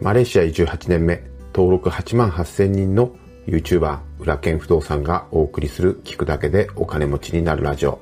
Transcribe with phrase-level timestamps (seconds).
[0.00, 3.16] マレーシア移住8年目、登録8万8000人の
[3.46, 7.98] YouTuber、裏剣不動産がお送りする聞くだけでお金持ちになるラジオ。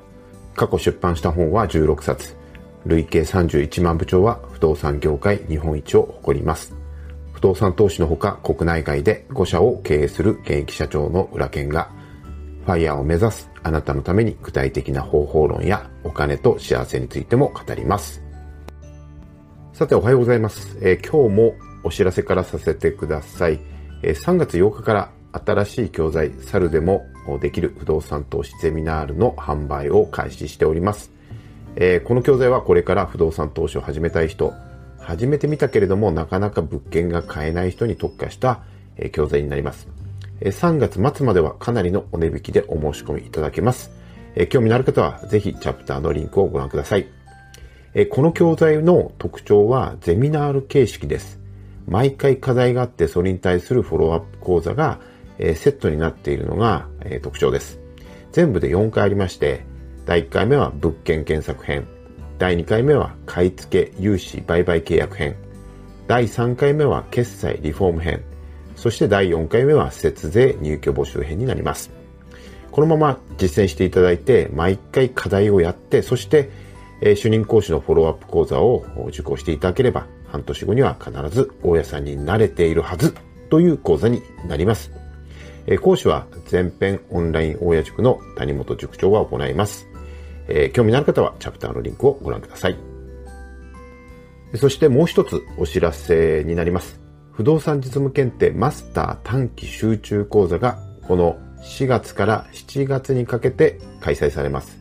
[0.55, 2.35] 過去出版した本は16冊。
[2.85, 6.75] 累計31万部長は不動産業界日本一を誇ります。
[7.33, 11.89] 不動産投資のほか国内外で5社を経営する現役社長の裏剣が
[12.65, 18.21] ファイヤーを目指すあなたのために具体的な方法論やお金と幸せについても語ります。
[19.73, 20.77] さておはようございます。
[20.81, 23.61] えー、今日もお知らせからさせてください。
[24.01, 27.05] 3月8日から新しい教材、猿でも
[27.39, 31.11] できる不動産投資ゼミナールの販売を開始しております。
[32.03, 34.53] この教材はこれから不動産投資を始めたい人、
[34.99, 38.59] 始めてみたけれどもなかなか物件が買えない人に特化した
[39.13, 39.87] 教材になります。
[40.41, 43.91] 3月末まではかなりのお値引きでお申し込みいただけます。
[44.49, 47.07] 興味のある方はぜひチャプターのリンクをご覧ください。
[48.09, 51.39] この教材の特徴はゼミナール形式です。
[51.87, 54.99] 毎回課題があってそれに対するフォローアップ講座が、
[55.39, 56.87] セットになっているのが、
[57.21, 57.79] 特徴です。
[58.31, 59.65] 全部で4回ありまして、
[60.05, 61.87] 第1回目は物件検索編、
[62.37, 65.35] 第2回目は買い付け融資売買契約編、
[66.07, 68.21] 第3回目は決済リフォーム編、
[68.75, 71.91] そして第4回目は節税入居募集編になります。
[72.71, 76.51] このまま実践していただいて、毎回課題をやって、そして、
[77.15, 83.15] 主任講師のフォローアップ講座を受講していただければ、半年後には必ず大家さんになれているはず
[83.49, 84.91] という講座になります。
[85.67, 89.87] え講師は全編オンライン大家塾の谷本塾長が行います。
[90.47, 92.77] え興味のある方はチャプターのリンクをご覧ください。
[94.55, 96.99] そしてもう一つお知らせになります。
[97.33, 104.77] 不動産実務検定マスター短期集中講座がこの4月から7月にかけて開催されます。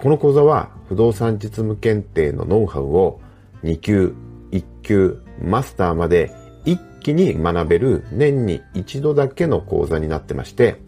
[0.00, 3.20] この講座は不動産実務検定のノウハウを
[3.62, 4.14] 2級、
[4.52, 6.30] 1級、マスターまで
[6.64, 10.80] 一気に学べる年に一度だけの講座になってまして、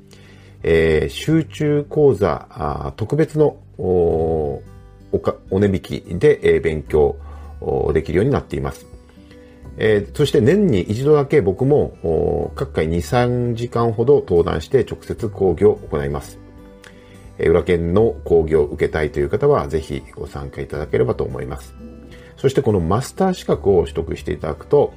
[0.62, 4.62] えー、集中講座特別のお
[5.50, 7.16] 値引きで、えー、勉強
[7.92, 8.86] できるようになっています。
[9.76, 16.38] えー、そして年に一度だけ僕も各回2、3時間ほど登壇して直接講義を行います。
[17.38, 21.89] えー、裏剣の講義を受けたいという方はぜひご参加いただければと思います。
[22.40, 24.94] そしてこのマスター資格を取得していただくと、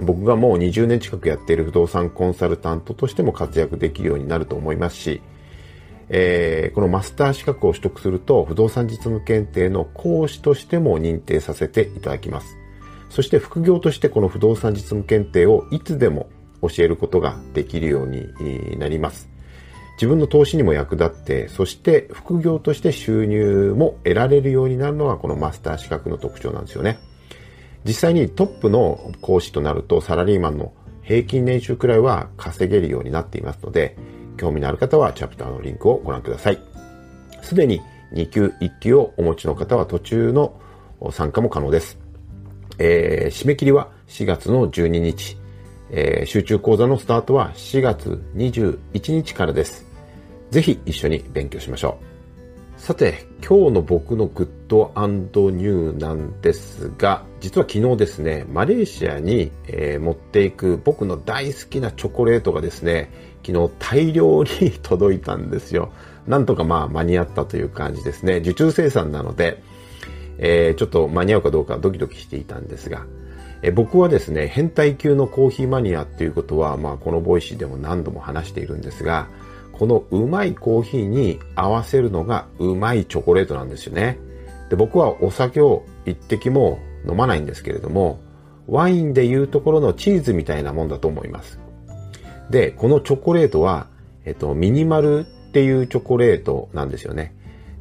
[0.00, 5.20] 僕がもう20年近くやっている不動産コンサルタントとしても活躍できるようになると思いますし、
[6.08, 12.56] えー、このマスター資格を取得すると不動産実務検定の講師としても認定させていただきます。
[13.10, 16.30] そして副業としてこの不動産実務検定をいつでも
[16.62, 19.29] 教えることができるようになります。
[20.00, 26.98] 自分の投資にも役立って、そして副業として収入も得られるようになるのがこのマスター資格の特徴なんですよね。
[27.84, 30.72] 実際にトップの講師となるとサラリーマンの
[31.02, 33.94] 平均年収くらいは稼げるようになっていますので、
[34.38, 36.58] 興味のある方はチャプターのリンクをご覧ください。
[37.42, 37.82] すでに
[38.14, 40.58] 2級、1級をお持ちの方は途中の
[41.10, 41.98] 参加も可能です。
[42.78, 45.36] えー、締め切りは4月の12日、
[45.90, 49.89] えー、集中講座のスタートは4月21日からです。
[50.50, 51.98] ぜひ一緒に勉強しましょ
[52.76, 52.80] う。
[52.80, 54.90] さて、今日の僕のグッド
[55.50, 63.10] ニューなんですが、実は昨日ですね、マレーシアに、えー、持っていく僕の大好きなチョコレートがですね、
[63.46, 65.92] 昨日大量に届いたんですよ。
[66.26, 68.38] なんとかまあ間に合ったという感じですね。
[68.38, 69.62] 受注生産なので、
[70.38, 73.04] えー、ちょっと間に合うかどうかドキドキしていたんですが、
[73.62, 79.28] え、僕はですね、変態級のコーヒーマニアっていうことは、まあこの Voicy でも何度も話しているんですが、
[79.80, 84.18] このうまいコーヒーに合わせるのがうまいチョコレートなんですよね。
[84.68, 88.20] で僕はお酒を一滴も飲まないんですけれども、
[88.66, 91.58] ワインでいうところのチーズみたいなもんだと思います。
[92.50, 93.86] で、このチョコレートは、
[94.26, 97.34] えっと、 Minimal っていうチョコレートなんですよね。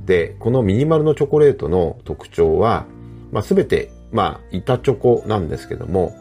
[0.05, 2.85] で、この Minimal のチョコレートの特徴は、
[3.33, 6.15] まあ、すべて、まあ、板チョコなんですけども、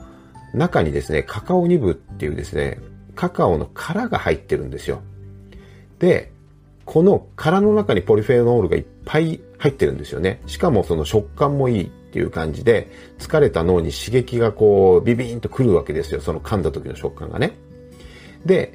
[0.55, 2.81] 中にですね、カカオニブっていうですね、
[3.15, 5.03] カカオの殻が入ってるんですよ。
[5.99, 6.33] で、
[6.85, 10.41] この殻の中にポリフェノールがいっぱい入ってるんですよね。
[10.47, 16.21] しかもその食感もいいっていう感じで、疲れた脳に刺激がこう、ビビーンとくるわけですよ。
[16.21, 17.57] その噛んだ時の食感がね。
[18.47, 18.73] で、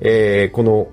[0.00, 0.88] えー、この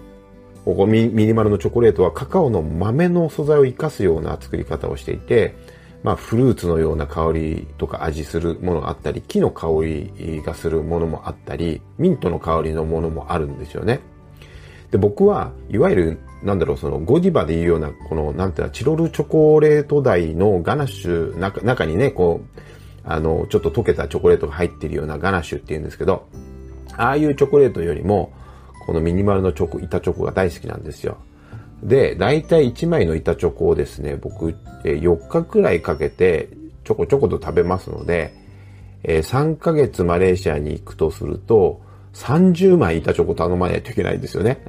[0.65, 5.55] ここミニマルのチョコレートはカカオの豆の素材を生かすような作り方をしていて、
[6.03, 13.99] まあ、フルーツのような香りとか味するものがあったり、木の香りがするものもあったり、ミントの香りのものもあるんですよね。
[14.93, 22.61] で、僕はいわゆる、なんだろう、そのゴディバでいうような、この、なんていうの、チロルチョコレート台のガナッシュ、中中にね、こう、
[23.03, 26.27] あの、ちょっと溶けたチョコレートが入ってるようなガナッシュっていうんですけど、
[26.95, 28.33] ああいうチョコレートよりも、
[28.85, 31.17] このミニマルのチョコ、板チョコが大好きなんですよ。
[31.81, 36.49] で、大体1枚の板チョコをですね、僕、4日くらいかけて、
[36.83, 38.31] ちょこちょこと食べますので、
[39.03, 41.81] 3ヶ月マレーシアに行くとすると、
[42.13, 44.63] 30枚板チョコ頼まないといけないんですよね。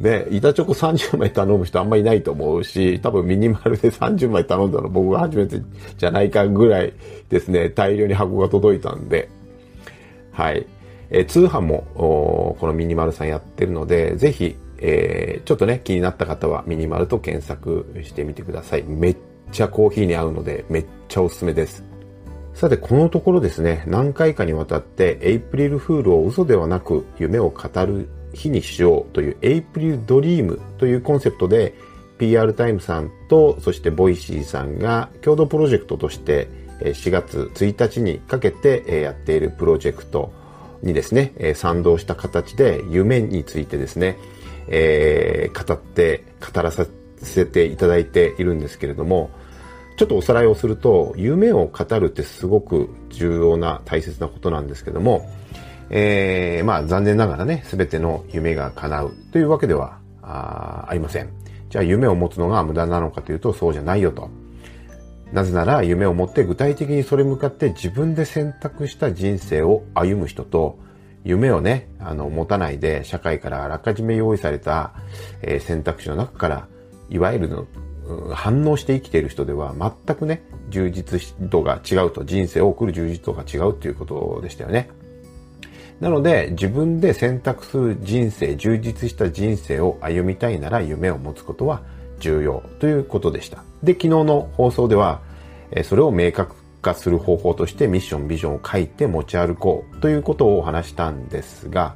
[0.00, 5.60] で、板チョコ30枚頼む人あんまりいないと思うし、多分ミニマルで30枚頼んだの僕が初めて
[5.96, 6.92] じゃないかぐらい
[7.28, 9.28] ですね、大量に箱が届いたんで、
[10.32, 10.66] はい。
[11.10, 18.82] え通販もこのミニマルさんやってるので、ぜひ、えー、ちょっとね、気になった方はミニマルと検索してみてください。
[18.82, 19.16] めっ
[19.52, 21.84] ちゃコーヒーに合うので、めっちゃおすすめです。
[22.54, 31.74] さて、このところですね、何回かにわたって、エイプリルフールを嘘ではなく夢を語る日にしようというエイプリルドリームというコンセプトで
[32.18, 36.48] PR タイムさんとそして Voicy さんが共同プロジェクトとして
[36.80, 40.32] 4月1日にかけてやっているプロジェクト
[40.82, 44.18] にですね、賛同した形で夢についてですね、
[44.68, 46.86] えー、語って、語らさ
[47.22, 49.30] せていただいているんですけれども、
[49.96, 55.30] ちょっとおさらいをすると、夢を語るってすごく重要な大切なことなんですけども、
[55.90, 61.28] えー、まあ残念ながらね、すべての夢が叶うというわけではあありません。
[61.68, 64.28] じゃあ夢を持つのが無駄なのかというとそうじゃないよと。
[65.32, 70.78] なぜなら夢を持って具体的にそれ向かって自分で選択した人生を歩む人と、
[71.24, 74.92] 夢をね、あの、持たないで社会からあらかじめ用意された、
[75.40, 76.68] えー、選択肢の中から、
[77.08, 77.66] いわゆるの、
[78.34, 84.90] 反応して生きている人では全くね、充実度が違うと、人生を送る充実度が違うということでしたよね。
[86.02, 91.80] なので、自分で選択する人生、充実した人生を歩みたいなら夢を持つことは
[92.18, 93.62] 重要ということでした。
[93.84, 95.20] で、昨日の放送では、
[95.84, 101.94] それを明確化する方法としてミッション、ビジョンを書いて持ち歩こうということをお話したんですが、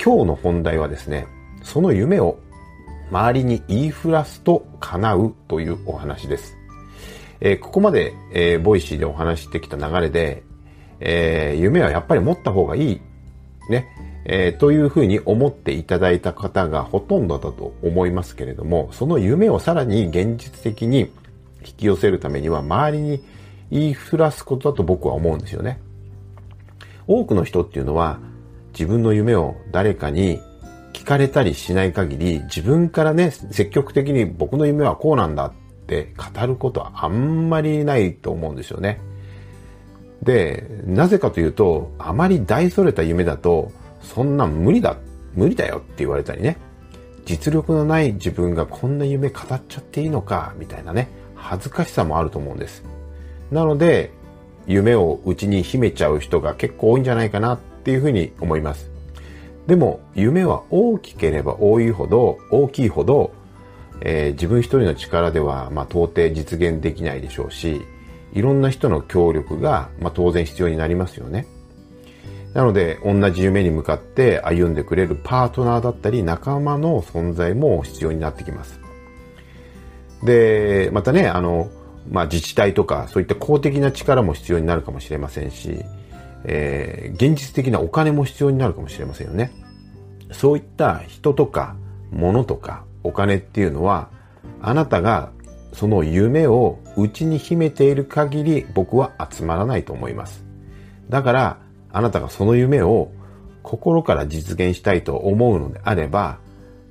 [0.00, 1.26] 今日の本題はですね、
[1.64, 2.38] その夢を
[3.10, 6.56] 周りに言いふらすと叶うというお話です。
[7.40, 10.44] えー、ここまで、えー、 Voicy でお話してきた流れで、
[11.00, 13.00] えー、夢はやっぱり持った方がいい
[13.68, 13.88] ね、
[14.24, 21.10] えー、というふうに思っていただいた方がほとんどだと思いますけれども、その夢をさらに現実的に
[21.64, 23.24] 引き寄せるためには周りに
[23.70, 25.80] 言いふらすことだと僕は思うんですよね。
[27.06, 28.20] 多くの人っていうのは
[28.72, 30.40] 自分の夢を誰かに
[30.92, 35.52] 聞かれたりしない限り自分からね、積極的に僕の夢はこうなんだっ
[35.86, 39.00] て語ることはあんまりないと思うんですよね。
[40.22, 43.72] で、なぜかというと、あまり大それた夢だと、
[44.02, 44.96] そんな無理だ、
[45.34, 46.56] 無理だよって言われたりね。
[47.24, 52.84] 実力のない自分がこんな夢語っちゃっていいのか、みたいなね、恥ずかしさもあると思うんです。
[53.50, 54.10] なので、
[54.66, 58.90] 夢を内に秘めちゃう人が結構多いんじゃないかなっていうふうに思います。
[59.66, 63.32] でも、夢は大きければ多いほど、大きいほど、
[64.00, 67.82] えー、自分一人の力では、まあ、到底実現できないでしょうし、
[68.32, 71.46] いろんな人の協力が、まあ、当然必要になりますよね。
[72.54, 78.80] なので、同じ夢に向かって歩んでくれるパートナーだったり、仲間の存在も必要になってきます。
[80.22, 81.70] で、またね、あの、
[82.10, 85.84] まあ、自治体とか、そういった公的な力も必要になるかもしれませんし、
[86.44, 89.52] えー、現実的なお金も必要になるかもしれませんよね。
[90.30, 91.76] そういった人とか、
[92.10, 94.10] 物とか、お金っていうのは、
[94.60, 95.30] あなたが
[95.72, 100.44] その夢を内に秘めている限り僕は集まらないと思います。
[101.08, 101.58] だから、
[101.92, 103.10] あなたがその夢を
[103.62, 106.38] 心から実現したいと思うのであれば、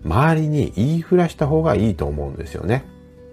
[0.04, 2.84] 周りに言いふらした方がいいと思うんですよね。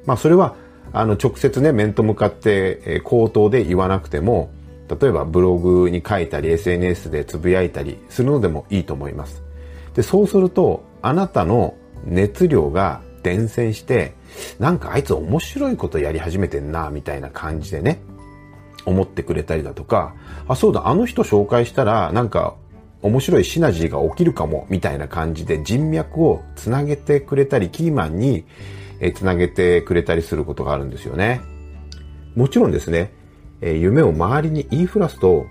[0.07, 0.55] まあそれは、
[0.93, 4.51] あの直接ね、面と向かって口頭で言わなくても、
[4.89, 9.43] 例えばブログに書いたり SNS でつぶやいたりするのでもいいと思います。
[9.95, 11.75] で、そうすると、あなたの
[12.05, 14.15] 熱量が伝染して、
[14.59, 18.01] なんかあいつ面白いことやり始めてんな、みたいな感じでね、
[18.87, 20.15] 思ってくれたりだとか、
[20.47, 22.55] あ、そうだ、あの人紹介したら、なんか
[23.03, 28.45] 面白いシナジーが起きるかも、みたいな感じで人脈をつなげてくれたり、キーマンに
[29.15, 31.41] つなげてくれたりすることがあるんですよね。
[32.35, 33.13] もちろんですね、
[33.61, 35.47] 夢を周りに言いふらすと、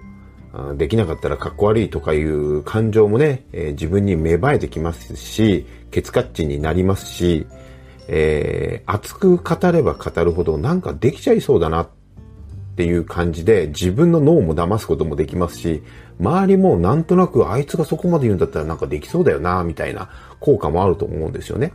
[0.78, 7.46] できなかったらかっこ悪いとかいう感情もね、自分に芽生えてきますし、ケツカッチになりますし、
[8.08, 11.90] えー、熱く語れば語るほどなんかできちゃいそうだなっ
[12.78, 15.82] ていう感じで自分の脳も騙すこともできますし、
[16.20, 20.10] 周りもなんとなくあいつがそこまで言うんだったらなんかできそうだよな、みたいな
[20.40, 21.74] 効果もあると思うんですよね。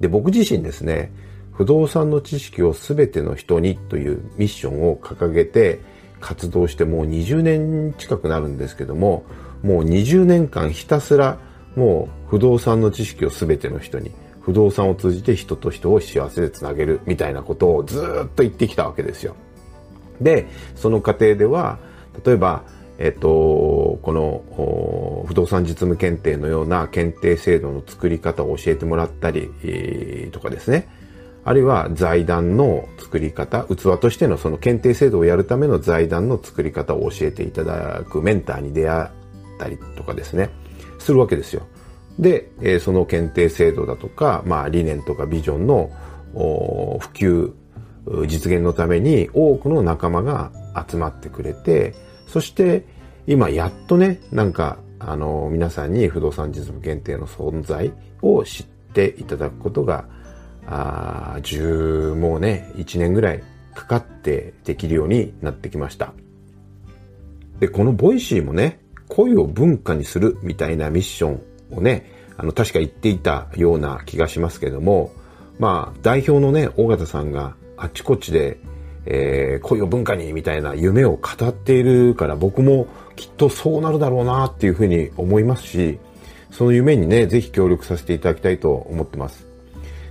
[0.00, 1.12] で、僕自身ですね、
[1.52, 5.80] 不動産の知識を全ての人にというミッションを掲げて、
[6.20, 9.24] 活動してもう20年近くなるんですけども、
[9.62, 11.38] もう20年間ひたすら
[11.74, 14.10] もう不動産の知識を全ての人に、
[14.42, 18.02] 不動産を通じて人と人を幸せでつなげるみたいなことをずっ
[18.34, 19.36] と言ってきたわけですよ。
[20.20, 21.78] で、その過程では、
[22.24, 22.64] 例えば、
[22.98, 29.50] えっと、この不動産実務検定のような検定制度の作り方を教えてもらったり、
[30.32, 30.88] とかですね。
[31.44, 39.08] あるいは財団の作り方、器としてのその検定制度をやるための財団の作り方を教えていただくメンターに出会っ
[39.58, 40.50] たりとかですね、
[40.98, 41.66] するわけですよ。
[42.18, 45.90] で、えその検定制度だとか、まあ理念とかビジョンの
[46.34, 47.52] 普及、
[48.26, 50.50] 実現のために多くの仲間が
[50.88, 51.94] 集まってくれて、
[52.26, 52.84] そして
[53.26, 60.04] 今やっとね、なんか、あの、皆さんに不動産実務検定の存在を知っていただくことが
[60.66, 63.42] あ10もうね、1年ぐらい
[63.74, 66.12] かかってできるようになってきました。
[67.58, 75.12] で、この Voicy もね、声を文化にするみたいなミッションをね、あの、確か言っていたような気がしますけども、
[75.58, 78.58] まあ、代表のね、緒方さんがあっちこっちで、
[79.04, 82.86] えー、声を文化にみたいな夢を語っているから僕も
[83.16, 85.98] きっとそうなるだろうなっていうふうに思いますし、
[86.50, 89.46] その夢にね、ぜひ協力させていただきたいと思ってます。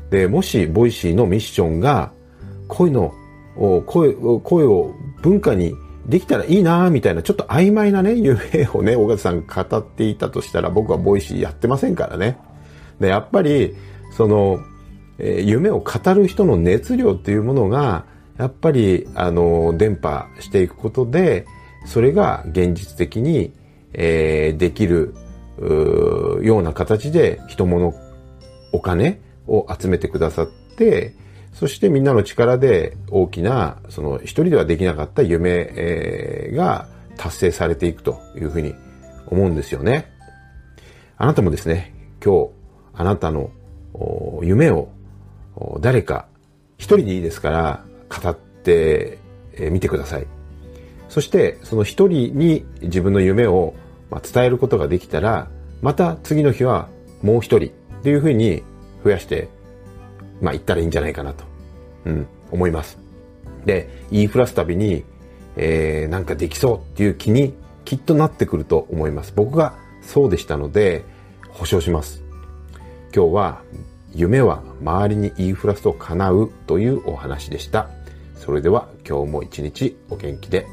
[0.10, 2.12] で、もし、 Voicy のミッションが、
[2.68, 3.14] 恋の、
[3.86, 5.74] 声、声を文化に
[6.08, 12.38] できたらいいなみたいな、ちょっと曖昧なね、夢をね、緒方さん語っていたとしたら、僕は Voicy やってませんからね。
[13.00, 13.76] で、やっぱり、
[14.16, 14.60] その、
[15.20, 18.06] えー、夢を語る人の熱量っていうものが、
[18.38, 21.46] やっぱり、あの、伝播していくことで、
[21.86, 23.54] それが現実的に、
[23.94, 25.14] えー、できる、
[25.62, 27.94] ような形で人物
[28.72, 31.14] お金を集めてくださって、
[31.54, 38.74] そしてみんなの力で大きな、その一人ではできなかった夢が達成されていくというふうに
[39.28, 40.12] 思うんですよね。
[41.18, 41.94] あなたもですね、
[42.24, 42.50] 今日
[42.94, 43.52] あなたの
[44.42, 44.90] 夢を
[45.82, 46.26] 誰か
[46.78, 49.20] 一人でいいですから語って
[49.70, 50.26] みてください。
[51.10, 53.76] そしてその一人に自分の夢を
[54.34, 55.50] 伝えることができたら、
[55.82, 56.90] また次の日は
[57.22, 58.64] もう一人っていうふうに
[59.04, 59.50] 増やして、
[60.42, 61.44] まあ、行ったらいいんじゃないかなと、
[62.06, 62.98] うん、思います。
[63.66, 65.04] で、言いふらすたびに、
[65.56, 67.54] えー、なんかできそうっていう気に
[67.86, 69.34] きっとなってくると思います。
[69.36, 71.04] 僕がそうでしたので、
[71.50, 72.24] 保証します。
[73.16, 73.62] 今日は、
[74.14, 77.90] 夢は周りに言いふらすと叶うというお話でした。
[78.36, 80.68] それでは今日も一日お元気で